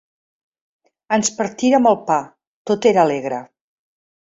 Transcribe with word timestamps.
Ens 1.17 1.29
partírem 1.41 1.87
el 1.91 1.99
pa; 2.09 2.17
tot 2.73 2.91
era 2.95 3.03
alegre. 3.05 3.45